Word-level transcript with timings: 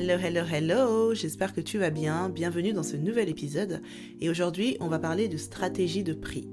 Hello, 0.00 0.14
hello, 0.14 0.42
hello, 0.48 1.12
j'espère 1.12 1.52
que 1.52 1.60
tu 1.60 1.76
vas 1.76 1.90
bien, 1.90 2.28
bienvenue 2.28 2.72
dans 2.72 2.84
ce 2.84 2.94
nouvel 2.94 3.28
épisode 3.28 3.82
et 4.20 4.30
aujourd'hui 4.30 4.76
on 4.78 4.86
va 4.86 5.00
parler 5.00 5.26
de 5.26 5.36
stratégie 5.36 6.04
de 6.04 6.12
prix. 6.12 6.48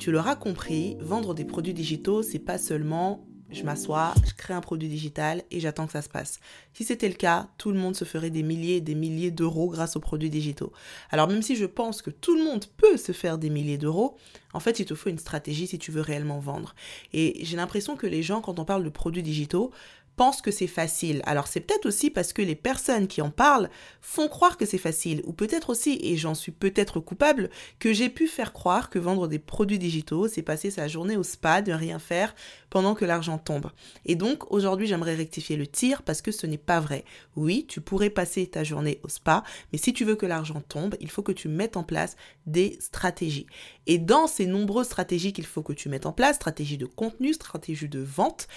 Tu 0.00 0.10
l'auras 0.10 0.34
compris, 0.34 0.96
vendre 0.98 1.32
des 1.32 1.44
produits 1.44 1.72
digitaux 1.72 2.24
c'est 2.24 2.40
pas 2.40 2.58
seulement 2.58 3.24
je 3.52 3.64
m'assois, 3.64 4.14
je 4.26 4.32
crée 4.34 4.54
un 4.54 4.60
produit 4.60 4.88
digital 4.88 5.42
et 5.50 5.60
j'attends 5.60 5.86
que 5.86 5.92
ça 5.92 6.02
se 6.02 6.08
passe. 6.08 6.38
Si 6.72 6.84
c'était 6.84 7.08
le 7.08 7.14
cas, 7.14 7.48
tout 7.58 7.72
le 7.72 7.78
monde 7.78 7.96
se 7.96 8.04
ferait 8.04 8.30
des 8.30 8.42
milliers 8.42 8.76
et 8.76 8.80
des 8.80 8.94
milliers 8.94 9.30
d'euros 9.30 9.68
grâce 9.68 9.96
aux 9.96 10.00
produits 10.00 10.30
digitaux. 10.30 10.72
Alors 11.10 11.28
même 11.28 11.42
si 11.42 11.56
je 11.56 11.66
pense 11.66 12.00
que 12.02 12.10
tout 12.10 12.36
le 12.36 12.44
monde 12.44 12.64
peut 12.76 12.96
se 12.96 13.12
faire 13.12 13.38
des 13.38 13.50
milliers 13.50 13.78
d'euros, 13.78 14.16
en 14.52 14.60
fait 14.60 14.78
il 14.78 14.84
te 14.84 14.94
faut 14.94 15.10
une 15.10 15.18
stratégie 15.18 15.66
si 15.66 15.78
tu 15.78 15.90
veux 15.90 16.00
réellement 16.00 16.38
vendre. 16.38 16.74
Et 17.12 17.44
j'ai 17.44 17.56
l'impression 17.56 17.96
que 17.96 18.06
les 18.06 18.22
gens, 18.22 18.40
quand 18.40 18.58
on 18.58 18.64
parle 18.64 18.84
de 18.84 18.88
produits 18.88 19.22
digitaux, 19.22 19.72
pensent 20.16 20.42
que 20.42 20.50
c'est 20.50 20.66
facile. 20.66 21.22
Alors 21.24 21.46
c'est 21.46 21.60
peut-être 21.60 21.86
aussi 21.86 22.10
parce 22.10 22.32
que 22.32 22.42
les 22.42 22.54
personnes 22.54 23.08
qui 23.08 23.22
en 23.22 23.30
parlent 23.30 23.70
font 24.00 24.28
croire 24.28 24.56
que 24.56 24.66
c'est 24.66 24.78
facile, 24.78 25.22
ou 25.24 25.32
peut-être 25.32 25.70
aussi, 25.70 25.98
et 26.02 26.16
j'en 26.16 26.34
suis 26.34 26.52
peut-être 26.52 27.00
coupable, 27.00 27.50
que 27.78 27.92
j'ai 27.92 28.08
pu 28.08 28.26
faire 28.26 28.52
croire 28.52 28.90
que 28.90 28.98
vendre 28.98 29.28
des 29.28 29.38
produits 29.38 29.78
digitaux, 29.78 30.28
c'est 30.28 30.42
passer 30.42 30.70
sa 30.70 30.88
journée 30.88 31.16
au 31.16 31.22
spa, 31.22 31.62
de 31.62 31.72
rien 31.72 31.98
faire, 31.98 32.34
pendant 32.68 32.94
que 32.94 33.04
l'argent 33.04 33.38
tombe. 33.38 33.70
Et 34.04 34.14
donc 34.14 34.50
aujourd'hui 34.52 34.86
j'aimerais 34.86 35.14
rectifier 35.14 35.56
le 35.56 35.66
tir 35.66 36.02
parce 36.02 36.22
que 36.22 36.32
ce 36.32 36.46
n'est 36.46 36.58
pas 36.58 36.80
vrai. 36.80 37.04
Oui, 37.36 37.64
tu 37.68 37.80
pourrais 37.80 38.10
passer 38.10 38.46
ta 38.46 38.64
journée 38.64 39.00
au 39.02 39.08
spa, 39.08 39.42
mais 39.72 39.78
si 39.78 39.92
tu 39.92 40.04
veux 40.04 40.16
que 40.16 40.26
l'argent 40.26 40.62
tombe, 40.68 40.96
il 41.00 41.10
faut 41.10 41.22
que 41.22 41.32
tu 41.32 41.48
mettes 41.48 41.76
en 41.76 41.82
place 41.82 42.16
des 42.46 42.78
stratégies. 42.80 43.46
Et 43.86 43.98
dans 43.98 44.26
ces 44.26 44.46
nombreuses 44.46 44.86
stratégies 44.86 45.32
qu'il 45.32 45.46
faut 45.46 45.62
que 45.62 45.72
tu 45.72 45.88
mettes 45.88 46.06
en 46.06 46.12
place, 46.12 46.36
stratégie 46.36 46.78
de 46.78 46.86
contenu, 46.86 47.32
stratégie 47.32 47.88
de 47.88 48.00
vente, 48.00 48.48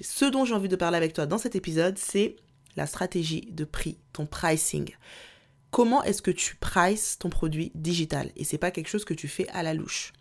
ce 0.00 0.24
dont 0.24 0.44
j'ai 0.44 0.54
envie 0.54 0.68
de 0.68 0.76
parler 0.76 0.96
avec 0.96 1.12
toi 1.12 1.26
dans 1.26 1.38
cet 1.38 1.56
épisode, 1.56 1.98
c'est 1.98 2.36
la 2.76 2.86
stratégie 2.86 3.48
de 3.50 3.64
prix, 3.64 3.98
ton 4.12 4.26
pricing. 4.26 4.90
Comment 5.70 6.02
est-ce 6.04 6.22
que 6.22 6.30
tu 6.30 6.56
prices 6.56 7.18
ton 7.18 7.28
produit 7.28 7.72
digital? 7.74 8.30
Et 8.36 8.44
c'est 8.44 8.58
pas 8.58 8.70
quelque 8.70 8.88
chose 8.88 9.04
que 9.04 9.14
tu 9.14 9.28
fais 9.28 9.48
à 9.48 9.62
la 9.62 9.74
louche. 9.74 10.12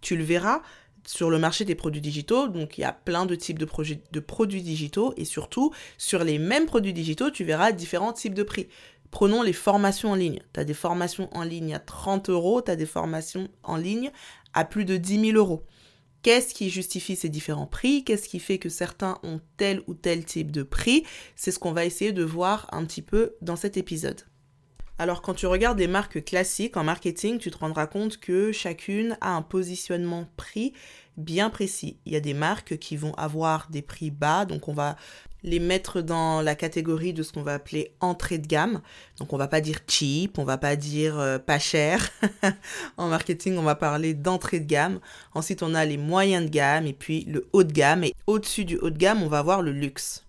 Tu 0.00 0.16
le 0.16 0.24
verras 0.24 0.62
sur 1.06 1.30
le 1.30 1.38
marché 1.38 1.64
des 1.64 1.76
produits 1.76 2.00
digitaux, 2.00 2.48
donc 2.48 2.78
il 2.78 2.80
y 2.80 2.84
a 2.84 2.92
plein 2.92 3.26
de 3.26 3.34
types 3.36 3.58
de, 3.58 3.68
de 4.12 4.20
produits 4.20 4.62
digitaux 4.62 5.14
et 5.16 5.24
surtout 5.24 5.72
sur 5.98 6.24
les 6.24 6.38
mêmes 6.38 6.66
produits 6.66 6.92
digitaux, 6.92 7.30
tu 7.30 7.44
verras 7.44 7.72
différents 7.72 8.12
types 8.12 8.34
de 8.34 8.42
prix. 8.42 8.68
Prenons 9.12 9.42
les 9.42 9.52
formations 9.52 10.10
en 10.10 10.14
ligne. 10.16 10.40
Tu 10.52 10.60
as 10.60 10.64
des 10.64 10.74
formations 10.74 11.30
en 11.32 11.42
ligne 11.42 11.74
à 11.74 11.78
30 11.78 12.28
euros, 12.28 12.60
tu 12.60 12.70
as 12.70 12.76
des 12.76 12.86
formations 12.86 13.48
en 13.62 13.76
ligne 13.76 14.10
à 14.52 14.64
plus 14.64 14.84
de 14.84 14.96
10 14.96 15.30
000 15.30 15.38
euros. 15.38 15.64
Qu'est-ce 16.26 16.54
qui 16.54 16.70
justifie 16.70 17.14
ces 17.14 17.28
différents 17.28 17.68
prix? 17.68 18.02
Qu'est-ce 18.02 18.28
qui 18.28 18.40
fait 18.40 18.58
que 18.58 18.68
certains 18.68 19.20
ont 19.22 19.40
tel 19.56 19.82
ou 19.86 19.94
tel 19.94 20.24
type 20.24 20.50
de 20.50 20.64
prix? 20.64 21.04
C'est 21.36 21.52
ce 21.52 21.60
qu'on 21.60 21.70
va 21.70 21.84
essayer 21.84 22.10
de 22.12 22.24
voir 22.24 22.66
un 22.72 22.84
petit 22.84 23.00
peu 23.00 23.36
dans 23.42 23.54
cet 23.54 23.76
épisode. 23.76 24.22
Alors 24.98 25.22
quand 25.22 25.34
tu 25.34 25.46
regardes 25.46 25.78
des 25.78 25.86
marques 25.86 26.24
classiques 26.24 26.76
en 26.76 26.82
marketing, 26.82 27.38
tu 27.38 27.52
te 27.52 27.58
rendras 27.58 27.86
compte 27.86 28.18
que 28.18 28.50
chacune 28.50 29.16
a 29.20 29.36
un 29.36 29.42
positionnement 29.42 30.26
prix 30.36 30.72
bien 31.16 31.48
précis. 31.48 32.00
Il 32.06 32.12
y 32.12 32.16
a 32.16 32.20
des 32.20 32.34
marques 32.34 32.76
qui 32.78 32.96
vont 32.96 33.14
avoir 33.14 33.70
des 33.70 33.82
prix 33.82 34.10
bas, 34.10 34.46
donc 34.46 34.66
on 34.66 34.74
va 34.74 34.96
les 35.46 35.60
mettre 35.60 36.02
dans 36.02 36.42
la 36.42 36.54
catégorie 36.54 37.12
de 37.12 37.22
ce 37.22 37.32
qu'on 37.32 37.42
va 37.42 37.54
appeler 37.54 37.92
entrée 38.00 38.38
de 38.38 38.46
gamme. 38.46 38.82
Donc 39.18 39.32
on 39.32 39.38
va 39.38 39.48
pas 39.48 39.62
dire 39.62 39.78
cheap, 39.88 40.38
on 40.38 40.44
va 40.44 40.58
pas 40.58 40.76
dire 40.76 41.18
euh, 41.18 41.38
pas 41.38 41.58
cher. 41.58 42.10
en 42.98 43.08
marketing, 43.08 43.56
on 43.56 43.62
va 43.62 43.76
parler 43.76 44.12
d'entrée 44.12 44.60
de 44.60 44.66
gamme. 44.66 45.00
Ensuite, 45.32 45.62
on 45.62 45.74
a 45.74 45.84
les 45.84 45.96
moyens 45.96 46.44
de 46.44 46.50
gamme 46.50 46.86
et 46.86 46.92
puis 46.92 47.24
le 47.24 47.48
haut 47.52 47.64
de 47.64 47.72
gamme. 47.72 48.04
Et 48.04 48.12
au-dessus 48.26 48.64
du 48.64 48.76
haut 48.78 48.90
de 48.90 48.98
gamme, 48.98 49.22
on 49.22 49.28
va 49.28 49.38
avoir 49.38 49.62
le 49.62 49.72
luxe. 49.72 50.24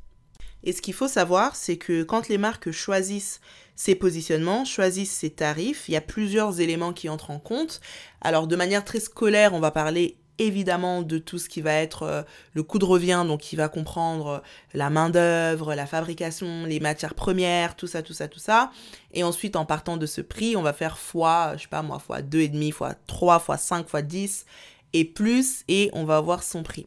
Et 0.63 0.71
ce 0.71 0.81
qu'il 0.81 0.93
faut 0.93 1.07
savoir, 1.07 1.55
c'est 1.55 1.77
que 1.77 2.03
quand 2.03 2.29
les 2.29 2.37
marques 2.37 2.71
choisissent 2.71 3.41
ces 3.75 3.95
positionnements, 3.95 4.65
choisissent 4.65 5.15
ces 5.15 5.29
tarifs, 5.29 5.87
il 5.87 5.93
y 5.93 5.97
a 5.97 6.01
plusieurs 6.01 6.61
éléments 6.61 6.93
qui 6.93 7.09
entrent 7.09 7.31
en 7.31 7.39
compte. 7.39 7.79
Alors 8.21 8.47
de 8.47 8.55
manière 8.55 8.83
très 8.83 8.99
scolaire, 8.99 9.53
on 9.53 9.59
va 9.59 9.71
parler 9.71 10.17
évidemment 10.39 11.01
de 11.01 11.17
tout 11.17 11.39
ce 11.39 11.49
qui 11.49 11.61
va 11.61 11.73
être 11.73 12.03
euh, 12.03 12.21
le 12.53 12.63
coût 12.63 12.79
de 12.79 12.85
revient, 12.85 13.23
donc 13.27 13.41
qui 13.41 13.55
va 13.55 13.69
comprendre 13.69 14.27
euh, 14.27 14.39
la 14.73 14.89
main-d'œuvre, 14.89 15.75
la 15.75 15.85
fabrication, 15.85 16.65
les 16.65 16.79
matières 16.79 17.15
premières, 17.15 17.75
tout 17.75 17.87
ça, 17.87 18.01
tout 18.01 18.13
ça, 18.13 18.27
tout 18.27 18.39
ça. 18.39 18.71
Et 19.13 19.23
ensuite, 19.23 19.55
en 19.55 19.65
partant 19.65 19.97
de 19.97 20.05
ce 20.05 20.21
prix, 20.21 20.55
on 20.55 20.61
va 20.61 20.73
faire 20.73 20.97
fois, 20.97 21.53
je 21.55 21.63
sais 21.63 21.67
pas 21.67 21.81
moi, 21.81 21.99
fois 21.99 22.21
2,5, 22.21 22.71
fois 22.71 22.93
3, 23.07 23.39
fois 23.39 23.57
5, 23.57 23.87
fois 23.87 24.01
10 24.01 24.45
et 24.93 25.05
plus, 25.05 25.63
et 25.67 25.89
on 25.93 26.05
va 26.05 26.17
avoir 26.17 26.43
son 26.43 26.63
prix. 26.63 26.85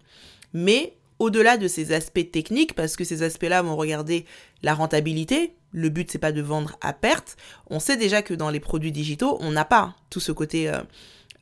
Mais 0.53 0.94
au-delà 1.19 1.59
de 1.59 1.69
ces 1.69 1.93
aspects 1.93 2.31
techniques, 2.31 2.75
parce 2.75 2.97
que 2.97 3.05
ces 3.05 3.22
aspects-là 3.22 3.62
vont 3.62 3.77
regarder 3.77 4.25
la 4.62 4.75
rentabilité, 4.75 5.55
le 5.72 5.88
but 5.88 6.11
c'est 6.11 6.19
pas 6.19 6.32
de 6.32 6.41
vendre 6.41 6.77
à 6.81 6.93
perte, 6.93 7.37
on 7.69 7.78
sait 7.78 7.97
déjà 7.97 8.22
que 8.22 8.34
dans 8.34 8.50
les 8.50 8.59
produits 8.59 8.91
digitaux, 8.91 9.38
on 9.41 9.53
n'a 9.53 9.65
pas 9.65 9.94
tout 10.09 10.19
ce 10.19 10.32
côté 10.32 10.69
euh, 10.69 10.81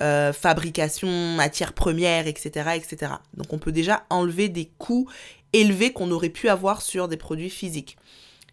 euh, 0.00 0.32
fabrication, 0.32 1.08
matières 1.08 1.72
premières, 1.72 2.26
etc., 2.26 2.70
etc. 2.76 3.12
Donc 3.34 3.52
on 3.52 3.58
peut 3.58 3.72
déjà 3.72 4.04
enlever 4.10 4.48
des 4.48 4.70
coûts 4.78 5.08
élevés 5.52 5.92
qu'on 5.92 6.10
aurait 6.10 6.28
pu 6.28 6.48
avoir 6.48 6.82
sur 6.82 7.08
des 7.08 7.16
produits 7.16 7.50
physiques. 7.50 7.96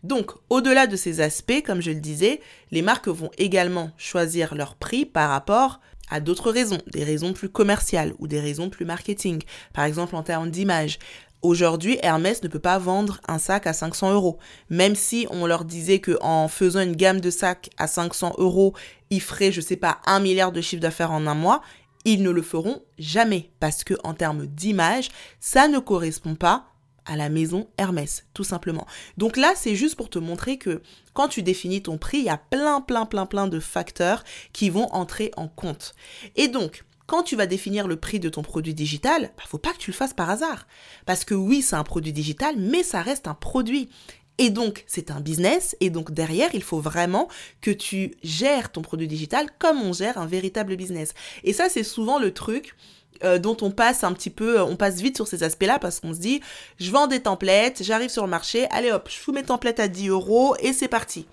Donc, 0.03 0.31
au-delà 0.51 0.85
de 0.85 0.95
ces 0.95 1.19
aspects, 1.19 1.63
comme 1.65 1.81
je 1.81 1.89
le 1.89 1.99
disais, 1.99 2.39
les 2.69 2.83
marques 2.83 3.07
vont 3.07 3.31
également 3.39 3.89
choisir 3.97 4.53
leur 4.53 4.75
prix 4.75 5.03
par 5.03 5.31
rapport 5.31 5.79
à 6.09 6.19
d'autres 6.19 6.51
raisons, 6.51 6.77
des 6.87 7.03
raisons 7.03 7.33
plus 7.33 7.49
commerciales 7.49 8.13
ou 8.19 8.27
des 8.27 8.39
raisons 8.39 8.69
plus 8.69 8.85
marketing. 8.85 9.41
Par 9.73 9.85
exemple, 9.85 10.15
en 10.15 10.21
termes 10.21 10.51
d'image, 10.51 10.99
Aujourd'hui, 11.45 11.99
Hermès 12.01 12.41
ne 12.41 12.47
peut 12.47 12.57
pas 12.57 12.79
vendre 12.79 13.21
un 13.27 13.37
sac 13.37 13.67
à 13.67 13.73
500 13.73 14.13
euros. 14.13 14.39
Même 14.71 14.95
si 14.95 15.27
on 15.29 15.45
leur 15.45 15.63
disait 15.63 15.99
que 15.99 16.17
en 16.21 16.47
faisant 16.47 16.79
une 16.81 16.95
gamme 16.95 17.21
de 17.21 17.29
sacs 17.29 17.69
à 17.77 17.85
500 17.85 18.33
euros, 18.39 18.73
ils 19.11 19.21
feraient, 19.21 19.51
je 19.51 19.61
sais 19.61 19.75
pas, 19.75 19.99
un 20.07 20.19
milliard 20.19 20.51
de 20.51 20.59
chiffre 20.59 20.81
d'affaires 20.81 21.11
en 21.11 21.27
un 21.27 21.35
mois, 21.35 21.61
ils 22.03 22.23
ne 22.23 22.31
le 22.31 22.41
feront 22.41 22.81
jamais. 22.97 23.51
Parce 23.59 23.83
que, 23.83 23.93
en 24.03 24.15
termes 24.15 24.47
d'image, 24.47 25.09
ça 25.39 25.67
ne 25.67 25.77
correspond 25.77 26.33
pas 26.33 26.65
à 27.05 27.15
la 27.15 27.29
maison 27.29 27.67
Hermès, 27.77 28.25
tout 28.33 28.43
simplement. 28.43 28.87
Donc 29.17 29.37
là, 29.37 29.53
c'est 29.55 29.75
juste 29.75 29.97
pour 29.97 30.09
te 30.09 30.17
montrer 30.17 30.57
que 30.57 30.81
quand 31.13 31.27
tu 31.27 31.43
définis 31.43 31.83
ton 31.83 31.99
prix, 31.99 32.17
il 32.17 32.25
y 32.25 32.29
a 32.29 32.39
plein, 32.39 32.81
plein, 32.81 33.05
plein, 33.05 33.27
plein 33.27 33.45
de 33.45 33.59
facteurs 33.59 34.23
qui 34.51 34.71
vont 34.71 34.91
entrer 34.91 35.29
en 35.37 35.47
compte. 35.47 35.93
Et 36.35 36.47
donc, 36.47 36.85
quand 37.07 37.23
tu 37.23 37.35
vas 37.35 37.45
définir 37.45 37.87
le 37.87 37.97
prix 37.97 38.19
de 38.19 38.29
ton 38.29 38.41
produit 38.41 38.73
digital, 38.73 39.31
bah, 39.37 39.43
faut 39.47 39.57
pas 39.57 39.73
que 39.73 39.77
tu 39.77 39.91
le 39.91 39.95
fasses 39.95 40.13
par 40.13 40.29
hasard. 40.29 40.67
Parce 41.05 41.25
que 41.25 41.35
oui, 41.35 41.61
c'est 41.61 41.75
un 41.75 41.83
produit 41.83 42.13
digital, 42.13 42.55
mais 42.57 42.83
ça 42.83 43.01
reste 43.01 43.27
un 43.27 43.33
produit. 43.33 43.89
Et 44.37 44.49
donc, 44.49 44.83
c'est 44.85 45.11
un 45.11 45.21
business, 45.21 45.77
et 45.79 45.89
donc 45.89 46.11
derrière, 46.11 46.49
il 46.53 46.63
faut 46.63 46.79
vraiment 46.81 47.29
que 47.61 47.71
tu 47.71 48.15
gères 48.21 48.71
ton 48.71 48.81
produit 48.81 49.07
digital 49.07 49.47
comme 49.59 49.81
on 49.81 49.93
gère 49.93 50.17
un 50.17 50.25
véritable 50.25 50.75
business. 50.75 51.13
Et 51.45 51.53
ça, 51.53 51.69
c'est 51.69 51.83
souvent 51.83 52.19
le 52.19 52.33
truc 52.33 52.75
euh, 53.23 53.39
dont 53.39 53.55
on 53.61 53.71
passe 53.71 54.03
un 54.03 54.11
petit 54.11 54.29
peu, 54.29 54.61
on 54.61 54.75
passe 54.75 54.99
vite 54.99 55.15
sur 55.15 55.27
ces 55.27 55.43
aspects-là 55.43 55.79
parce 55.79 56.01
qu'on 56.01 56.13
se 56.13 56.19
dit, 56.19 56.41
je 56.79 56.91
vends 56.91 57.07
des 57.07 57.21
templates, 57.21 57.81
j'arrive 57.81 58.09
sur 58.09 58.23
le 58.23 58.29
marché, 58.29 58.67
allez 58.71 58.91
hop, 58.91 59.07
je 59.09 59.15
fous 59.17 59.31
mes 59.31 59.43
templates 59.43 59.79
à 59.79 59.87
10 59.87 60.09
euros 60.09 60.55
et 60.59 60.73
c'est 60.73 60.89
parti. 60.89 61.25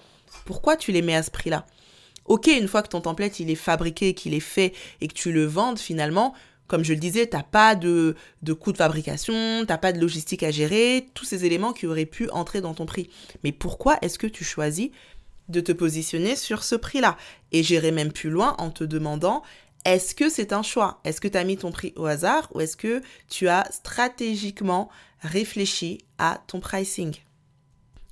Pourquoi 0.44 0.76
tu 0.76 0.92
les 0.92 1.02
mets 1.02 1.16
à 1.16 1.24
ce 1.24 1.30
prix-là? 1.32 1.66
Ok, 2.26 2.46
une 2.46 2.68
fois 2.68 2.82
que 2.82 2.88
ton 2.88 3.00
template 3.00 3.40
il 3.40 3.50
est 3.50 3.56
fabriqué, 3.56 4.14
qu'il 4.14 4.34
est 4.34 4.40
fait 4.40 4.72
et 5.00 5.08
que 5.08 5.14
tu 5.14 5.32
le 5.32 5.44
vendes 5.44 5.78
finalement, 5.78 6.34
comme 6.68 6.84
je 6.84 6.94
le 6.94 7.00
disais, 7.00 7.26
t'as 7.26 7.42
pas 7.42 7.74
de, 7.74 8.16
de 8.42 8.52
coût 8.52 8.72
de 8.72 8.78
fabrication, 8.78 9.64
t'as 9.66 9.78
pas 9.78 9.92
de 9.92 10.00
logistique 10.00 10.42
à 10.42 10.50
gérer, 10.50 11.06
tous 11.14 11.24
ces 11.24 11.44
éléments 11.44 11.72
qui 11.72 11.86
auraient 11.86 12.06
pu 12.06 12.30
entrer 12.30 12.60
dans 12.60 12.74
ton 12.74 12.86
prix. 12.86 13.10
Mais 13.44 13.52
pourquoi 13.52 13.98
est-ce 14.00 14.18
que 14.18 14.26
tu 14.26 14.44
choisis 14.44 14.90
de 15.48 15.60
te 15.60 15.72
positionner 15.72 16.36
sur 16.36 16.64
ce 16.64 16.74
prix-là? 16.74 17.18
Et 17.50 17.62
j'irai 17.62 17.90
même 17.90 18.12
plus 18.12 18.30
loin 18.30 18.54
en 18.58 18.70
te 18.70 18.84
demandant 18.84 19.42
est-ce 19.84 20.14
que 20.14 20.28
c'est 20.28 20.52
un 20.52 20.62
choix? 20.62 21.00
Est-ce 21.04 21.20
que 21.20 21.28
tu 21.28 21.36
as 21.36 21.44
mis 21.44 21.56
ton 21.56 21.72
prix 21.72 21.92
au 21.96 22.06
hasard 22.06 22.48
ou 22.54 22.60
est-ce 22.60 22.76
que 22.76 23.02
tu 23.28 23.48
as 23.48 23.68
stratégiquement 23.70 24.88
réfléchi 25.20 25.98
à 26.18 26.40
ton 26.46 26.60
pricing? 26.60 27.16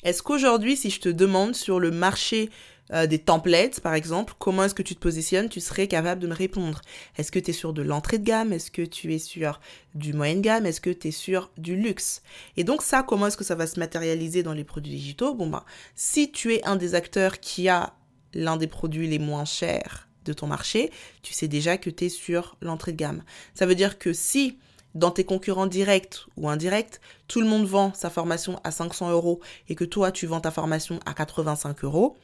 Est-ce 0.03 0.23
qu'aujourd'hui, 0.23 0.77
si 0.77 0.91
je 0.91 1.01
te 1.01 1.09
demande 1.09 1.55
sur 1.55 1.79
le 1.79 1.91
marché 1.91 2.51
euh, 2.93 3.07
des 3.07 3.19
templates, 3.19 3.81
par 3.81 3.95
exemple, 3.95 4.35
comment 4.39 4.65
est-ce 4.65 4.75
que 4.75 4.83
tu 4.83 4.95
te 4.95 5.01
positionnes, 5.01 5.49
tu 5.49 5.61
serais 5.61 5.87
capable 5.87 6.21
de 6.21 6.27
me 6.27 6.35
répondre. 6.35 6.81
Est-ce 7.17 7.31
que 7.31 7.39
tu 7.39 7.51
es 7.51 7.55
sur 7.55 7.73
de 7.73 7.83
l'entrée 7.83 8.19
de 8.19 8.25
gamme? 8.25 8.53
Est-ce 8.53 8.71
que 8.71 8.83
tu 8.83 9.15
es 9.15 9.19
sur 9.19 9.61
du 9.95 10.13
moyen 10.13 10.37
de 10.37 10.41
gamme? 10.41 10.67
Est-ce 10.67 10.81
que 10.81 10.91
tu 10.91 11.09
es 11.09 11.11
sur 11.11 11.51
du 11.57 11.77
luxe? 11.77 12.23
Et 12.57 12.65
donc 12.65 12.83
ça, 12.83 13.03
comment 13.03 13.29
est-ce 13.29 13.37
que 13.37 13.45
ça 13.45 13.55
va 13.55 13.67
se 13.67 13.79
matérialiser 13.79 14.43
dans 14.43 14.53
les 14.53 14.65
produits 14.65 14.93
digitaux? 14.93 15.35
Bon 15.35 15.47
bah, 15.47 15.65
si 15.95 16.33
tu 16.33 16.55
es 16.55 16.65
un 16.67 16.77
des 16.77 16.95
acteurs 16.95 17.41
qui 17.41 17.69
a 17.69 17.95
l'un 18.35 18.57
des 18.57 18.67
produits 18.67 19.09
les 19.09 19.19
moins 19.19 19.45
chers 19.45 20.09
de 20.25 20.33
ton 20.33 20.47
marché, 20.47 20.91
tu 21.23 21.33
sais 21.33 21.49
déjà 21.49 21.79
que 21.79 21.91
tu 21.91 22.07
es 22.07 22.09
sur 22.09 22.57
l'entrée 22.61 22.93
de 22.93 22.97
gamme. 22.97 23.23
Ça 23.55 23.67
veut 23.67 23.75
dire 23.75 23.99
que 23.99 24.13
si 24.13 24.59
dans 24.95 25.11
tes 25.11 25.25
concurrents 25.25 25.67
directs 25.69 26.27
ou 26.37 26.49
indirects, 26.49 27.01
tout 27.29 27.41
le 27.41 27.47
monde 27.47 27.67
vend 27.67 27.93
sa 27.95 28.11
formation 28.11 28.61
à 28.65 28.73
500 28.73 29.11
euros 29.11 29.41
et 29.69 29.75
que 29.75 29.85
toi 29.85 30.11
tu 30.11 30.27
vends 30.27 30.41
ta 30.41 30.51
formation 30.51 30.99
à 31.07 31.15
85 31.15 31.85
euros, 31.85 32.17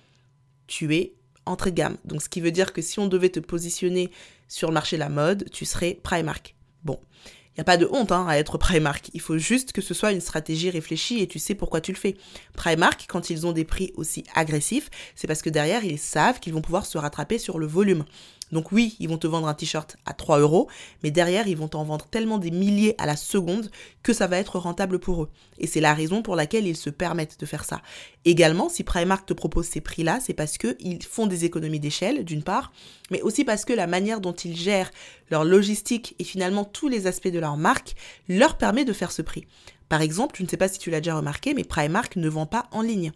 tu 0.66 0.94
es 0.94 1.14
entrée 1.44 1.70
de 1.70 1.76
gamme. 1.76 1.96
Donc 2.04 2.22
ce 2.22 2.28
qui 2.28 2.40
veut 2.40 2.50
dire 2.50 2.72
que 2.72 2.82
si 2.82 2.98
on 2.98 3.06
devait 3.06 3.30
te 3.30 3.40
positionner 3.40 4.10
sur 4.48 4.68
le 4.68 4.74
marché 4.74 4.96
de 4.96 5.00
la 5.00 5.08
mode, 5.08 5.48
tu 5.50 5.64
serais 5.64 5.98
Primark. 6.02 6.54
Bon, 6.84 6.98
Il 7.24 7.58
n'y 7.58 7.62
a 7.62 7.64
pas 7.64 7.76
de 7.78 7.88
honte 7.90 8.12
hein, 8.12 8.26
à 8.28 8.36
être 8.36 8.58
Primark. 8.58 9.10
Il 9.14 9.20
faut 9.20 9.38
juste 9.38 9.72
que 9.72 9.80
ce 9.80 9.94
soit 9.94 10.12
une 10.12 10.20
stratégie 10.20 10.70
réfléchie 10.70 11.20
et 11.20 11.26
tu 11.26 11.38
sais 11.38 11.54
pourquoi 11.54 11.80
tu 11.80 11.92
le 11.92 11.96
fais. 11.96 12.16
Primark, 12.54 13.06
quand 13.08 13.30
ils 13.30 13.46
ont 13.46 13.52
des 13.52 13.64
prix 13.64 13.92
aussi 13.96 14.24
agressifs, 14.34 14.90
c'est 15.14 15.26
parce 15.26 15.42
que 15.42 15.50
derrière, 15.50 15.84
ils 15.84 15.98
savent 15.98 16.40
qu'ils 16.40 16.52
vont 16.52 16.60
pouvoir 16.60 16.84
se 16.84 16.98
rattraper 16.98 17.38
sur 17.38 17.58
le 17.58 17.66
volume. 17.66 18.04
Donc 18.52 18.70
oui, 18.72 18.96
ils 19.00 19.08
vont 19.08 19.18
te 19.18 19.26
vendre 19.26 19.48
un 19.48 19.54
t-shirt 19.54 19.96
à 20.06 20.12
3 20.12 20.38
euros, 20.38 20.68
mais 21.02 21.10
derrière, 21.10 21.48
ils 21.48 21.56
vont 21.56 21.68
t'en 21.68 21.84
vendre 21.84 22.06
tellement 22.06 22.38
des 22.38 22.50
milliers 22.50 22.94
à 22.98 23.06
la 23.06 23.16
seconde 23.16 23.70
que 24.02 24.12
ça 24.12 24.26
va 24.26 24.38
être 24.38 24.58
rentable 24.58 24.98
pour 24.98 25.24
eux. 25.24 25.30
Et 25.58 25.66
c'est 25.66 25.80
la 25.80 25.94
raison 25.94 26.22
pour 26.22 26.36
laquelle 26.36 26.66
ils 26.66 26.76
se 26.76 26.90
permettent 26.90 27.40
de 27.40 27.46
faire 27.46 27.64
ça. 27.64 27.82
Également, 28.24 28.68
si 28.68 28.84
Primark 28.84 29.26
te 29.26 29.34
propose 29.34 29.66
ces 29.66 29.80
prix-là, 29.80 30.20
c'est 30.20 30.34
parce 30.34 30.58
qu'ils 30.58 31.02
font 31.02 31.26
des 31.26 31.44
économies 31.44 31.80
d'échelle, 31.80 32.24
d'une 32.24 32.42
part, 32.42 32.72
mais 33.10 33.22
aussi 33.22 33.44
parce 33.44 33.64
que 33.64 33.72
la 33.72 33.86
manière 33.86 34.20
dont 34.20 34.32
ils 34.32 34.56
gèrent 34.56 34.90
leur 35.30 35.44
logistique 35.44 36.14
et 36.18 36.24
finalement 36.24 36.64
tous 36.64 36.88
les 36.88 37.06
aspects 37.06 37.28
de 37.28 37.38
leur 37.38 37.56
marque 37.56 37.94
leur 38.28 38.58
permet 38.58 38.84
de 38.84 38.92
faire 38.92 39.12
ce 39.12 39.22
prix. 39.22 39.46
Par 39.88 40.02
exemple, 40.02 40.36
je 40.36 40.42
ne 40.42 40.48
sais 40.48 40.56
pas 40.56 40.68
si 40.68 40.78
tu 40.78 40.90
l'as 40.90 41.00
déjà 41.00 41.14
remarqué, 41.14 41.54
mais 41.54 41.62
Primark 41.62 42.16
ne 42.16 42.28
vend 42.28 42.46
pas 42.46 42.66
en 42.72 42.82
ligne. 42.82 43.12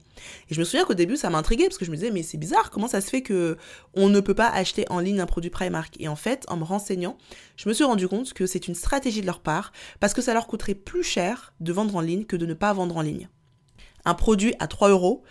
Et 0.49 0.55
je 0.55 0.61
me 0.61 0.65
souviens 0.65 0.85
qu'au 0.85 0.95
début, 0.95 1.17
ça 1.17 1.29
m'intriguait 1.29 1.65
parce 1.65 1.79
que 1.79 1.85
je 1.85 1.91
me 1.91 1.97
disais, 1.97 2.11
mais 2.11 2.23
c'est 2.23 2.39
bizarre, 2.39 2.71
comment 2.71 2.87
ça 2.87 3.01
se 3.01 3.11
fait 3.11 3.23
que 3.23 3.57
on 3.95 4.09
ne 4.09 4.21
peut 4.21 4.35
pas 4.35 4.49
acheter 4.49 4.85
en 4.89 5.01
ligne 5.01 5.21
un 5.21 5.27
produit 5.27 5.51
Primark? 5.51 5.95
Et 5.99 6.07
en 6.07 6.17
fait, 6.17 6.45
en 6.49 6.57
me 6.57 6.65
renseignant, 6.65 7.19
je 7.57 7.69
me 7.69 7.75
suis 7.75 7.85
rendu 7.85 8.07
compte 8.07 8.33
que 8.33 8.47
c'est 8.47 8.69
une 8.69 8.75
stratégie 8.75 9.21
de 9.21 9.27
leur 9.27 9.41
part 9.41 9.73
parce 9.99 10.15
que 10.15 10.23
ça 10.23 10.33
leur 10.33 10.47
coûterait 10.47 10.75
plus 10.75 11.03
cher 11.03 11.53
de 11.61 11.73
vendre 11.73 11.97
en 11.97 12.01
ligne 12.01 12.25
que 12.25 12.37
de 12.37 12.47
ne 12.47 12.55
pas 12.55 12.73
vendre 12.73 12.97
en 12.97 13.03
ligne. 13.03 13.29
Un 14.05 14.15
produit 14.15 14.55
à 14.61 14.67
3 14.67 14.91
euros, 14.91 15.25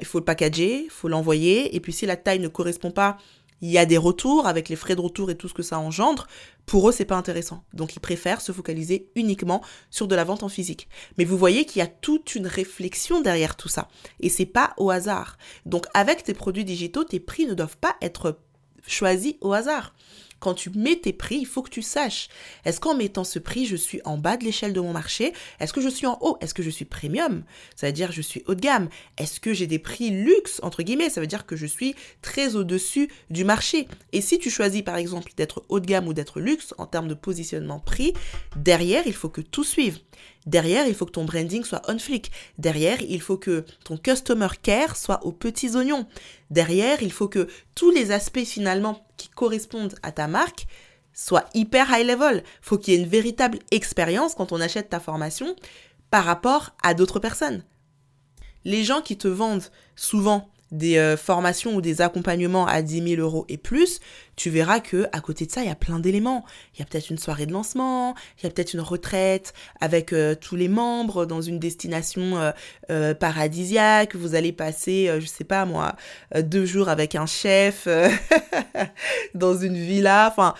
il 0.00 0.06
faut 0.06 0.18
le 0.18 0.24
packager, 0.24 0.84
il 0.84 0.90
faut 0.90 1.08
l'envoyer, 1.08 1.76
et 1.76 1.80
puis 1.80 1.92
si 1.92 2.06
la 2.06 2.16
taille 2.16 2.40
ne 2.40 2.48
correspond 2.48 2.90
pas 2.90 3.18
il 3.60 3.70
y 3.70 3.78
a 3.78 3.86
des 3.86 3.96
retours 3.96 4.46
avec 4.46 4.68
les 4.68 4.76
frais 4.76 4.96
de 4.96 5.00
retour 5.00 5.30
et 5.30 5.36
tout 5.36 5.48
ce 5.48 5.54
que 5.54 5.62
ça 5.62 5.78
engendre. 5.78 6.26
Pour 6.66 6.88
eux, 6.88 6.92
c'est 6.92 7.04
pas 7.04 7.16
intéressant. 7.16 7.64
Donc, 7.72 7.96
ils 7.96 8.00
préfèrent 8.00 8.40
se 8.40 8.52
focaliser 8.52 9.08
uniquement 9.14 9.62
sur 9.90 10.06
de 10.06 10.14
la 10.14 10.24
vente 10.24 10.42
en 10.42 10.48
physique. 10.48 10.88
Mais 11.16 11.24
vous 11.24 11.38
voyez 11.38 11.64
qu'il 11.64 11.80
y 11.80 11.82
a 11.82 11.88
toute 11.88 12.34
une 12.34 12.46
réflexion 12.46 13.20
derrière 13.20 13.56
tout 13.56 13.68
ça. 13.68 13.88
Et 14.20 14.28
c'est 14.28 14.46
pas 14.46 14.74
au 14.76 14.90
hasard. 14.90 15.38
Donc, 15.66 15.86
avec 15.94 16.22
tes 16.22 16.34
produits 16.34 16.64
digitaux, 16.64 17.04
tes 17.04 17.20
prix 17.20 17.46
ne 17.46 17.54
doivent 17.54 17.78
pas 17.78 17.96
être 18.02 18.38
choisis 18.86 19.34
au 19.40 19.52
hasard. 19.52 19.94
Quand 20.40 20.54
tu 20.54 20.70
mets 20.70 20.96
tes 20.96 21.12
prix, 21.12 21.38
il 21.38 21.46
faut 21.46 21.62
que 21.62 21.70
tu 21.70 21.82
saches. 21.82 22.28
Est-ce 22.64 22.80
qu'en 22.80 22.94
mettant 22.94 23.24
ce 23.24 23.38
prix, 23.38 23.66
je 23.66 23.76
suis 23.76 24.00
en 24.04 24.18
bas 24.18 24.36
de 24.36 24.44
l'échelle 24.44 24.72
de 24.72 24.80
mon 24.80 24.92
marché? 24.92 25.32
Est-ce 25.60 25.72
que 25.72 25.80
je 25.80 25.88
suis 25.88 26.06
en 26.06 26.18
haut? 26.20 26.36
Est-ce 26.40 26.54
que 26.54 26.62
je 26.62 26.70
suis 26.70 26.84
premium? 26.84 27.42
Ça 27.76 27.86
veut 27.88 27.92
dire 27.92 28.12
je 28.12 28.22
suis 28.22 28.44
haut 28.46 28.54
de 28.54 28.60
gamme. 28.60 28.88
Est-ce 29.16 29.40
que 29.40 29.52
j'ai 29.52 29.66
des 29.66 29.78
prix 29.78 30.10
luxe, 30.10 30.60
entre 30.62 30.82
guillemets? 30.82 31.10
Ça 31.10 31.20
veut 31.20 31.26
dire 31.26 31.46
que 31.46 31.56
je 31.56 31.66
suis 31.66 31.94
très 32.22 32.56
au-dessus 32.56 33.08
du 33.30 33.44
marché. 33.44 33.88
Et 34.12 34.20
si 34.20 34.38
tu 34.38 34.50
choisis 34.50 34.82
par 34.82 34.96
exemple 34.96 35.32
d'être 35.36 35.64
haut 35.68 35.80
de 35.80 35.86
gamme 35.86 36.06
ou 36.08 36.14
d'être 36.14 36.40
luxe 36.40 36.74
en 36.78 36.86
termes 36.86 37.08
de 37.08 37.14
positionnement 37.14 37.80
prix, 37.80 38.12
derrière, 38.56 39.06
il 39.06 39.14
faut 39.14 39.28
que 39.28 39.40
tout 39.40 39.64
suive. 39.64 39.98
Derrière, 40.48 40.86
il 40.86 40.94
faut 40.94 41.04
que 41.04 41.12
ton 41.12 41.26
branding 41.26 41.62
soit 41.62 41.82
on 41.88 41.98
flick. 41.98 42.32
Derrière, 42.56 43.02
il 43.02 43.20
faut 43.20 43.36
que 43.36 43.66
ton 43.84 43.98
customer 43.98 44.48
care 44.62 44.96
soit 44.96 45.22
aux 45.26 45.30
petits 45.30 45.76
oignons. 45.76 46.06
Derrière, 46.48 47.02
il 47.02 47.12
faut 47.12 47.28
que 47.28 47.48
tous 47.74 47.90
les 47.90 48.12
aspects 48.12 48.46
finalement 48.46 49.06
qui 49.18 49.28
correspondent 49.28 49.96
à 50.02 50.10
ta 50.10 50.26
marque 50.26 50.66
soient 51.12 51.44
hyper 51.52 51.90
high 51.90 52.06
level. 52.06 52.42
Faut 52.62 52.78
qu'il 52.78 52.94
y 52.94 52.96
ait 52.96 53.00
une 53.00 53.08
véritable 53.08 53.58
expérience 53.72 54.34
quand 54.34 54.50
on 54.52 54.60
achète 54.62 54.88
ta 54.88 55.00
formation 55.00 55.54
par 56.08 56.24
rapport 56.24 56.70
à 56.82 56.94
d'autres 56.94 57.20
personnes. 57.20 57.62
Les 58.64 58.84
gens 58.84 59.02
qui 59.02 59.18
te 59.18 59.28
vendent 59.28 59.70
souvent 59.96 60.48
des 60.70 60.98
euh, 60.98 61.16
formations 61.16 61.74
ou 61.74 61.80
des 61.80 62.00
accompagnements 62.00 62.66
à 62.66 62.82
10 62.82 63.16
000 63.16 63.20
euros 63.20 63.44
et 63.48 63.56
plus, 63.56 64.00
tu 64.36 64.50
verras 64.50 64.80
que 64.80 65.06
à 65.12 65.20
côté 65.20 65.46
de 65.46 65.50
ça, 65.50 65.62
il 65.62 65.68
y 65.68 65.70
a 65.70 65.74
plein 65.74 65.98
d'éléments. 65.98 66.44
Il 66.74 66.80
y 66.80 66.82
a 66.82 66.84
peut-être 66.84 67.10
une 67.10 67.18
soirée 67.18 67.46
de 67.46 67.52
lancement, 67.52 68.14
il 68.38 68.44
y 68.44 68.46
a 68.46 68.50
peut-être 68.50 68.74
une 68.74 68.80
retraite 68.80 69.54
avec 69.80 70.12
euh, 70.12 70.34
tous 70.34 70.56
les 70.56 70.68
membres 70.68 71.26
dans 71.26 71.40
une 71.40 71.58
destination 71.58 72.52
euh, 72.90 73.14
paradisiaque. 73.14 74.14
Vous 74.14 74.34
allez 74.34 74.52
passer, 74.52 75.10
je 75.18 75.26
sais 75.26 75.44
pas 75.44 75.64
moi, 75.64 75.96
deux 76.36 76.66
jours 76.66 76.88
avec 76.88 77.14
un 77.14 77.26
chef 77.26 77.88
dans 79.34 79.56
une 79.56 79.76
villa. 79.76 80.28
Enfin, 80.30 80.54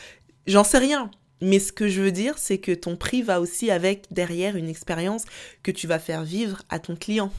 j'en 0.46 0.64
sais 0.64 0.78
rien. 0.78 1.10
Mais 1.40 1.60
ce 1.60 1.72
que 1.72 1.88
je 1.88 2.02
veux 2.02 2.10
dire, 2.10 2.36
c'est 2.36 2.58
que 2.58 2.72
ton 2.72 2.96
prix 2.96 3.22
va 3.22 3.40
aussi 3.40 3.70
avec 3.70 4.06
derrière 4.10 4.56
une 4.56 4.68
expérience 4.68 5.24
que 5.62 5.70
tu 5.70 5.86
vas 5.86 5.98
faire 5.98 6.24
vivre 6.24 6.62
à 6.68 6.78
ton 6.78 6.96
client. 6.96 7.30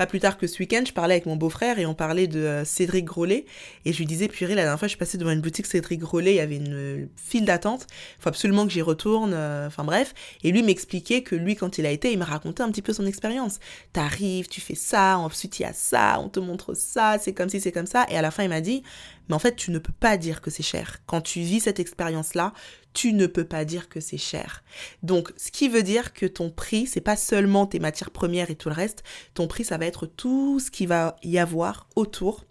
Pas 0.00 0.06
plus 0.06 0.20
tard 0.20 0.38
que 0.38 0.46
ce 0.46 0.58
week-end, 0.60 0.82
je 0.86 0.94
parlais 0.94 1.12
avec 1.12 1.26
mon 1.26 1.36
beau-frère 1.36 1.78
et 1.78 1.84
on 1.84 1.92
parlait 1.92 2.26
de 2.26 2.40
euh, 2.40 2.64
Cédric 2.64 3.04
Grolet. 3.04 3.44
Et 3.84 3.92
je 3.92 3.98
lui 3.98 4.06
disais, 4.06 4.28
purée, 4.28 4.54
la 4.54 4.62
dernière 4.62 4.78
fois, 4.78 4.88
je 4.88 4.92
suis 4.92 4.98
passée 4.98 5.18
devant 5.18 5.30
une 5.30 5.42
boutique 5.42 5.66
Cédric 5.66 6.00
Grolet, 6.00 6.32
il 6.32 6.36
y 6.36 6.40
avait 6.40 6.56
une 6.56 6.72
euh, 6.72 7.06
file 7.16 7.44
d'attente. 7.44 7.86
Il 8.18 8.22
faut 8.22 8.30
absolument 8.30 8.64
que 8.66 8.72
j'y 8.72 8.80
retourne. 8.80 9.34
Euh, 9.34 9.66
enfin 9.66 9.84
bref. 9.84 10.14
Et 10.42 10.52
lui 10.52 10.62
m'expliquait 10.62 11.20
que 11.20 11.36
lui, 11.36 11.54
quand 11.54 11.76
il 11.76 11.84
a 11.84 11.90
été, 11.90 12.10
il 12.10 12.18
me 12.18 12.24
racontait 12.24 12.62
un 12.62 12.70
petit 12.70 12.80
peu 12.80 12.94
son 12.94 13.04
expérience. 13.04 13.58
T'arrives, 13.92 14.48
tu 14.48 14.62
fais 14.62 14.74
ça, 14.74 15.18
ensuite 15.18 15.58
il 15.58 15.64
y 15.64 15.66
a 15.66 15.74
ça, 15.74 16.18
on 16.18 16.30
te 16.30 16.40
montre 16.40 16.72
ça, 16.72 17.18
c'est 17.20 17.34
comme 17.34 17.50
si, 17.50 17.60
c'est 17.60 17.70
comme 17.70 17.84
ça. 17.84 18.06
Et 18.08 18.16
à 18.16 18.22
la 18.22 18.30
fin, 18.30 18.42
il 18.42 18.48
m'a 18.48 18.62
dit, 18.62 18.82
mais 19.30 19.36
en 19.36 19.38
fait, 19.38 19.54
tu 19.54 19.70
ne 19.70 19.78
peux 19.78 19.92
pas 19.92 20.16
dire 20.16 20.40
que 20.40 20.50
c'est 20.50 20.62
cher. 20.62 20.96
Quand 21.06 21.20
tu 21.20 21.40
vis 21.40 21.60
cette 21.60 21.78
expérience-là, 21.78 22.52
tu 22.92 23.12
ne 23.12 23.26
peux 23.26 23.44
pas 23.44 23.64
dire 23.64 23.88
que 23.88 24.00
c'est 24.00 24.18
cher. 24.18 24.64
Donc, 25.02 25.32
ce 25.36 25.50
qui 25.50 25.68
veut 25.68 25.82
dire 25.82 26.12
que 26.12 26.26
ton 26.26 26.50
prix, 26.50 26.86
c'est 26.86 27.00
pas 27.00 27.16
seulement 27.16 27.66
tes 27.66 27.78
matières 27.78 28.10
premières 28.10 28.50
et 28.50 28.56
tout 28.56 28.68
le 28.68 28.74
reste. 28.74 29.04
Ton 29.34 29.46
prix, 29.46 29.64
ça 29.64 29.78
va 29.78 29.86
être 29.86 30.06
tout 30.06 30.58
ce 30.60 30.70
qui 30.70 30.86
va 30.86 31.16
y 31.22 31.38
avoir 31.38 31.88
autour 31.96 32.46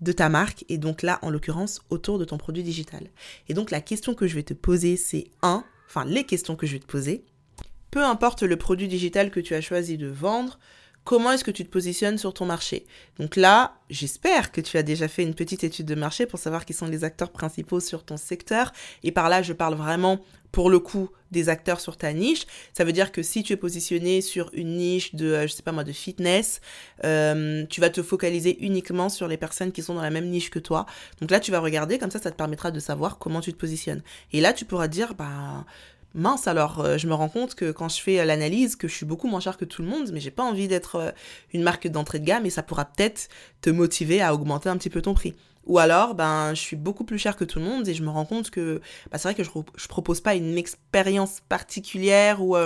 de 0.00 0.12
ta 0.12 0.28
marque 0.28 0.64
et 0.68 0.78
donc 0.78 1.02
là, 1.02 1.18
en 1.22 1.30
l'occurrence, 1.30 1.80
autour 1.90 2.18
de 2.18 2.24
ton 2.24 2.38
produit 2.38 2.62
digital. 2.62 3.10
Et 3.48 3.54
donc, 3.54 3.70
la 3.70 3.80
question 3.80 4.14
que 4.14 4.26
je 4.26 4.34
vais 4.34 4.42
te 4.42 4.54
poser, 4.54 4.96
c'est 4.96 5.30
un, 5.42 5.64
enfin, 5.86 6.04
les 6.04 6.24
questions 6.24 6.56
que 6.56 6.66
je 6.66 6.74
vais 6.74 6.78
te 6.78 6.86
poser. 6.86 7.24
Peu 7.90 8.04
importe 8.04 8.42
le 8.42 8.56
produit 8.56 8.88
digital 8.88 9.30
que 9.30 9.40
tu 9.40 9.54
as 9.54 9.60
choisi 9.60 9.98
de 9.98 10.06
vendre, 10.06 10.58
comment 11.10 11.32
est-ce 11.32 11.42
que 11.42 11.50
tu 11.50 11.64
te 11.64 11.70
positionnes 11.70 12.18
sur 12.18 12.32
ton 12.32 12.46
marché? 12.46 12.86
Donc 13.18 13.34
là, 13.34 13.74
j'espère 13.90 14.52
que 14.52 14.60
tu 14.60 14.78
as 14.78 14.84
déjà 14.84 15.08
fait 15.08 15.24
une 15.24 15.34
petite 15.34 15.64
étude 15.64 15.86
de 15.86 15.96
marché 15.96 16.24
pour 16.24 16.38
savoir 16.38 16.64
qui 16.64 16.72
sont 16.72 16.86
les 16.86 17.02
acteurs 17.02 17.32
principaux 17.32 17.80
sur 17.80 18.04
ton 18.04 18.16
secteur. 18.16 18.72
Et 19.02 19.10
par 19.10 19.28
là, 19.28 19.42
je 19.42 19.52
parle 19.52 19.74
vraiment 19.74 20.20
pour 20.52 20.70
le 20.70 20.78
coup 20.78 21.10
des 21.32 21.48
acteurs 21.48 21.80
sur 21.80 21.96
ta 21.96 22.12
niche. 22.12 22.46
Ça 22.74 22.84
veut 22.84 22.92
dire 22.92 23.10
que 23.10 23.24
si 23.24 23.42
tu 23.42 23.52
es 23.52 23.56
positionné 23.56 24.20
sur 24.20 24.50
une 24.52 24.76
niche 24.76 25.16
de, 25.16 25.26
euh, 25.32 25.48
je 25.48 25.52
sais 25.52 25.64
pas 25.64 25.72
moi, 25.72 25.82
de 25.82 25.90
fitness, 25.90 26.60
euh, 27.02 27.66
tu 27.68 27.80
vas 27.80 27.90
te 27.90 28.04
focaliser 28.04 28.64
uniquement 28.64 29.08
sur 29.08 29.26
les 29.26 29.36
personnes 29.36 29.72
qui 29.72 29.82
sont 29.82 29.94
dans 29.94 30.02
la 30.02 30.10
même 30.10 30.28
niche 30.28 30.48
que 30.48 30.60
toi. 30.60 30.86
Donc 31.20 31.32
là, 31.32 31.40
tu 31.40 31.50
vas 31.50 31.58
regarder, 31.58 31.98
comme 31.98 32.12
ça, 32.12 32.20
ça 32.20 32.30
te 32.30 32.36
permettra 32.36 32.70
de 32.70 32.78
savoir 32.78 33.18
comment 33.18 33.40
tu 33.40 33.52
te 33.52 33.58
positionnes. 33.58 34.02
Et 34.32 34.40
là, 34.40 34.52
tu 34.52 34.64
pourras 34.64 34.86
dire, 34.86 35.14
bah, 35.14 35.64
mince 36.14 36.48
alors 36.48 36.80
euh, 36.80 36.98
je 36.98 37.06
me 37.06 37.14
rends 37.14 37.28
compte 37.28 37.54
que 37.54 37.70
quand 37.70 37.88
je 37.88 38.00
fais 38.00 38.20
euh, 38.20 38.24
l'analyse 38.24 38.76
que 38.76 38.88
je 38.88 38.94
suis 38.94 39.06
beaucoup 39.06 39.28
moins 39.28 39.40
cher 39.40 39.56
que 39.56 39.64
tout 39.64 39.82
le 39.82 39.88
monde 39.88 40.10
mais 40.12 40.20
j'ai 40.20 40.30
pas 40.30 40.42
envie 40.42 40.68
d'être 40.68 40.96
euh, 40.96 41.10
une 41.52 41.62
marque 41.62 41.88
d'entrée 41.88 42.18
de 42.18 42.24
gamme 42.24 42.46
et 42.46 42.50
ça 42.50 42.62
pourra 42.62 42.84
peut-être 42.84 43.28
te 43.60 43.70
motiver 43.70 44.20
à 44.20 44.34
augmenter 44.34 44.68
un 44.68 44.76
petit 44.76 44.90
peu 44.90 45.02
ton 45.02 45.14
prix. 45.14 45.34
Ou 45.66 45.78
alors 45.78 46.14
ben 46.14 46.54
je 46.54 46.60
suis 46.60 46.76
beaucoup 46.76 47.04
plus 47.04 47.18
cher 47.18 47.36
que 47.36 47.44
tout 47.44 47.58
le 47.58 47.64
monde 47.64 47.86
et 47.86 47.94
je 47.94 48.02
me 48.02 48.08
rends 48.08 48.24
compte 48.24 48.50
que 48.50 48.80
bah, 49.10 49.18
c'est 49.18 49.28
vrai 49.28 49.34
que 49.34 49.44
je, 49.44 49.50
je 49.76 49.88
propose 49.88 50.20
pas 50.20 50.34
une 50.34 50.56
expérience 50.56 51.40
particulière 51.48 52.42
ou 52.42 52.56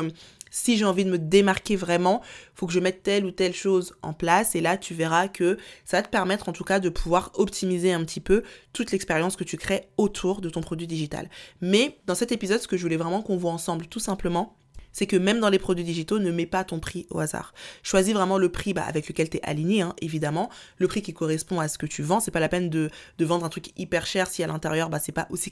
si 0.55 0.77
j'ai 0.77 0.85
envie 0.85 1.05
de 1.05 1.11
me 1.11 1.19
démarquer 1.19 1.75
vraiment, 1.75 2.23
faut 2.55 2.69
que 2.69 2.73
je 2.73 2.79
mette 2.79 3.03
telle 3.03 3.25
ou 3.25 3.33
telle 3.33 3.55
chose 3.55 3.93
en 4.03 4.13
place 4.13 4.55
et 4.55 4.61
là 4.61 4.77
tu 4.77 4.95
verras 4.95 5.27
que 5.27 5.59
ça 5.85 5.97
va 5.97 6.05
te 6.05 6.09
permettre 6.09 6.49
en 6.49 6.53
tout 6.53 6.63
cas 6.63 6.79
de 6.79 6.89
pouvoir 6.89 7.33
optimiser 7.35 7.93
un 7.93 8.05
petit 8.05 8.21
peu 8.21 8.45
toute 8.73 8.93
l'expérience 8.93 9.35
que 9.35 9.43
tu 9.43 9.57
crées 9.57 9.89
autour 9.97 10.41
de 10.41 10.49
ton 10.49 10.61
produit 10.61 10.87
digital. 10.87 11.29
Mais 11.61 11.99
dans 12.07 12.15
cet 12.15 12.31
épisode, 12.31 12.61
ce 12.61 12.69
que 12.69 12.77
je 12.77 12.83
voulais 12.83 12.97
vraiment 12.97 13.21
qu'on 13.21 13.37
voit 13.37 13.51
ensemble 13.51 13.87
tout 13.89 13.99
simplement, 13.99 14.57
c'est 14.95 15.07
que 15.07 15.17
même 15.17 15.41
dans 15.41 15.51
les 15.51 15.59
produits 15.59 15.85
digitaux, 15.85 16.19
ne 16.19 16.31
mets 16.31 16.47
pas 16.47 16.65
ton 16.65 16.81
prix 16.81 17.07
au 17.11 17.19
hasard. 17.19 17.53
Choisis 17.83 18.15
vraiment 18.15 18.39
le 18.39 18.49
prix 18.49 18.73
bah, 18.73 18.85
avec 18.87 19.07
lequel 19.09 19.29
tu 19.29 19.37
es 19.37 19.43
aligné, 19.43 19.83
hein, 19.83 19.95
évidemment. 20.01 20.49
Le 20.79 20.89
prix 20.89 21.03
qui 21.03 21.13
correspond 21.13 21.61
à 21.61 21.69
ce 21.69 21.77
que 21.77 21.85
tu 21.85 22.03
vends. 22.03 22.21
C'est 22.21 22.31
pas 22.31 22.41
la 22.41 22.49
peine 22.49 22.71
de, 22.71 22.91
vendre 23.19 23.45
un 23.45 23.51
truc 23.51 23.73
hyper 23.77 24.07
cher 24.07 24.29
si 24.29 24.43
à 24.43 24.47
l'intérieur, 24.47 24.89
bah, 24.89 25.01
c'est 25.01 25.13
pas 25.13 25.27
aussi, 25.31 25.51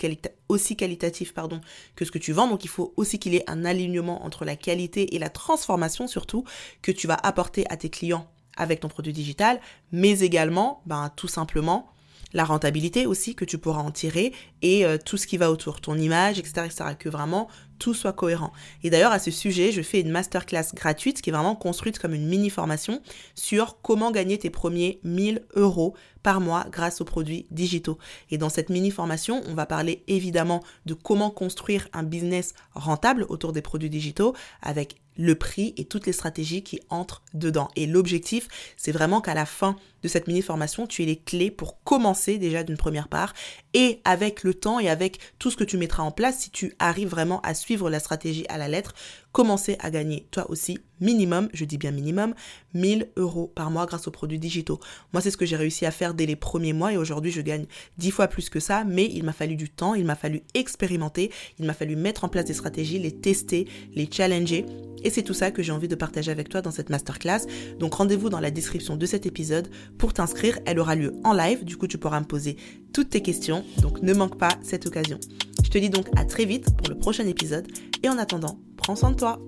aussi 0.49 0.77
qualitatif 0.77 1.35
pardon, 1.35 1.61
que 1.97 2.05
ce 2.05 2.11
que 2.11 2.19
tu 2.19 2.33
vends. 2.33 2.49
Donc 2.49 2.65
il 2.65 2.69
faut 2.69 2.95
aussi 2.97 3.19
qu'il 3.19 3.35
y 3.35 3.37
ait 3.37 3.51
un 3.51 3.65
alignement 3.65 4.25
entre 4.25 4.45
la 4.45 4.57
qualité 4.57 5.15
et 5.15 5.19
la 5.19 5.29
transformation 5.29 6.07
surtout 6.07 6.45
que 6.81 6.93
tu 6.93 7.07
vas 7.07 7.19
apporter 7.23 7.67
à 7.69 7.77
tes 7.77 7.91
clients 7.91 8.31
avec 8.57 8.81
ton 8.81 8.89
produit 8.89 9.13
digital, 9.13 9.61
mais 9.91 10.21
également, 10.21 10.83
bah, 10.87 11.13
tout 11.17 11.29
simplement, 11.29 11.93
la 12.33 12.45
rentabilité 12.45 13.07
aussi 13.07 13.35
que 13.35 13.45
tu 13.45 13.59
pourras 13.59 13.83
en 13.83 13.91
tirer 13.91 14.33
et 14.63 14.85
euh, 14.85 14.99
tout 15.05 15.17
ce 15.17 15.27
qui 15.27 15.37
va 15.37 15.51
autour, 15.51 15.81
ton 15.81 15.97
image, 15.97 16.39
etc., 16.39 16.67
etc., 16.67 16.85
que 16.99 17.09
vraiment 17.09 17.49
tout 17.79 17.95
soit 17.95 18.13
cohérent. 18.13 18.53
Et 18.85 18.91
d'ailleurs, 18.91 19.11
à 19.11 19.19
ce 19.19 19.33
sujet, 19.33 19.73
je 19.73 19.83
fais 19.83 20.01
une 20.01 20.11
masterclass 20.11 20.73
gratuite 20.75 21.21
qui 21.21 21.31
est 21.31 21.33
vraiment 21.33 21.57
construite 21.57 21.99
comme 21.99 22.15
une 22.15 22.29
mini 22.29 22.49
formation 22.49 23.03
sur 23.35 23.81
comment 23.83 24.13
gagner 24.13 24.39
tes 24.39 24.51
premiers 24.51 25.01
1000 25.03 25.43
euros 25.57 25.95
par 26.23 26.41
mois 26.41 26.67
grâce 26.71 27.01
aux 27.01 27.05
produits 27.05 27.47
digitaux. 27.51 27.99
Et 28.31 28.39
dans 28.39 28.49
cette 28.49 28.71
mini 28.71 28.93
formation, 28.93 29.43
on 29.49 29.55
va 29.55 29.67
parler 29.67 30.05
évidemment 30.07 30.63
de 30.87 30.95
comment 30.95 31.31
construire 31.31 31.89
un 31.93 32.05
business 32.05 32.55
rentable 32.75 33.27
autour 33.29 33.53
des 33.53 33.63
produits 33.63 33.91
digitaux 33.91 34.35
avec 34.63 34.97
le 35.17 35.35
prix 35.35 35.75
et 35.77 35.85
toutes 35.85 36.07
les 36.07 36.13
stratégies 36.13 36.63
qui 36.63 36.81
entrent 36.89 37.23
dedans. 37.35 37.69
Et 37.77 37.87
l'objectif, 37.87 38.49
c'est 38.77 38.93
vraiment 38.93 39.21
qu'à 39.21 39.35
la 39.35 39.47
fin 39.47 39.77
de 40.03 40.09
cette 40.09 40.27
mini 40.27 40.43
formation, 40.43 40.87
tu 40.87 41.03
as 41.03 41.07
les 41.07 41.17
clés 41.17 41.51
pour 41.51 41.83
commencer 41.83 42.39
déjà 42.39 42.63
d'une 42.63 42.77
première 42.77 43.09
part 43.09 43.35
et 43.75 44.01
avec 44.05 44.43
le 44.43 44.55
temps 44.55 44.81
et 44.81 44.89
avec 44.89 45.19
tout 45.39 45.51
ce 45.51 45.57
que 45.57 45.65
tu 45.65 45.77
mettras 45.77 46.03
en 46.03 46.11
place, 46.11 46.41
si 46.41 46.51
tu 46.51 46.75
arrives 46.79 47.09
vraiment 47.09 47.41
à 47.43 47.55
suivre 47.55 47.91
la 47.91 48.01
stratégie 48.01 48.45
à 48.49 48.59
la 48.59 48.69
lettre, 48.69 48.95
commencer 49.33 49.77
à 49.81 49.91
gagner 49.91 50.27
toi 50.31 50.51
aussi 50.51 50.79
minimum, 51.01 51.49
je 51.53 51.65
dis 51.65 51.79
bien 51.79 51.91
minimum, 51.91 52.35
1000 52.75 53.09
euros 53.17 53.51
par 53.55 53.71
mois 53.71 53.87
grâce 53.87 54.07
aux 54.07 54.13
produits 54.13 54.39
digitaux. 54.39 54.79
Moi, 55.13 55.21
c'est 55.21 55.31
ce 55.31 55.37
que 55.37 55.47
j'ai 55.47 55.57
réussi 55.57 55.85
à 55.85 55.91
faire 55.91 56.15
dès 56.15 56.27
les 56.27 56.37
premiers 56.37 56.73
mois 56.73 56.93
et 56.93 56.97
aujourd'hui, 56.97 57.33
je 57.33 57.41
gagne 57.41 57.67
10 57.99 58.11
fois 58.13 58.29
plus 58.29 58.51
que 58.51 58.61
ça, 58.61 58.85
mais 58.85 59.07
il 59.07 59.25
m'a 59.25 59.33
fallu 59.33 59.57
du 59.57 59.69
temps, 59.69 59.95
il 59.95 60.05
m'a 60.05 60.15
fallu 60.15 60.43
expérimenter, 60.55 61.33
il 61.59 61.67
m'a 61.67 61.75
fallu 61.75 61.97
mettre 61.97 62.25
en 62.25 62.29
place 62.29 62.45
des 62.45 62.55
stratégies, 62.55 62.99
les 62.99 63.13
tester, 63.13 63.67
les 63.95 64.09
challenger. 64.11 64.65
Et 65.05 65.11
c'est 65.11 65.23
tout 65.23 65.35
ça 65.35 65.51
que 65.51 65.63
j'ai 65.63 65.73
envie 65.73 65.89
de 65.89 65.97
partager 65.97 66.31
avec 66.31 66.49
toi 66.49 66.63
dans 66.63 66.71
cette 66.71 66.91
masterclass. 66.91 67.41
Donc 67.81 67.95
rendez-vous 67.95 68.29
dans 68.29 68.39
la 68.39 68.53
description 68.53 68.97
de 68.97 69.07
cet 69.07 69.27
épisode 69.27 69.69
pour 69.99 70.13
t'inscrire. 70.13 70.59
Elle 70.67 70.79
aura 70.79 70.95
lieu 70.95 71.15
en 71.25 71.33
live, 71.33 71.65
du 71.65 71.77
coup 71.77 71.87
tu 71.87 71.99
pourras 71.99 72.21
me 72.21 72.27
poser 72.27 72.57
toutes 72.93 73.11
tes 73.11 73.23
questions. 73.23 73.65
Donc 73.81 74.03
ne 74.03 74.13
manque 74.13 74.39
pas 74.39 74.51
cette 74.63 74.87
occasion. 74.87 75.19
Je 75.63 75.71
te 75.71 75.79
dis 75.79 75.91
donc 75.91 76.07
à 76.17 76.25
très 76.25 76.45
vite 76.45 76.77
pour 76.77 76.89
le 76.89 76.99
prochain 76.99 77.27
épisode. 77.27 77.67
Et 78.03 78.09
en 78.09 78.19
attendant, 78.19 78.59
prends 78.77 78.97
soin 78.97 79.11
de 79.11 79.17
toi. 79.17 79.39